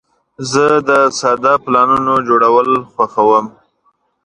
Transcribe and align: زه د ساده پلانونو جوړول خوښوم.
زه 0.51 0.65
د 0.89 0.91
ساده 1.19 1.53
پلانونو 1.63 2.13
جوړول 2.27 2.69
خوښوم. 2.93 3.45